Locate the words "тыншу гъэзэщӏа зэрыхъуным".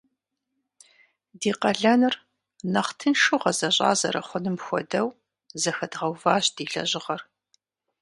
2.97-4.57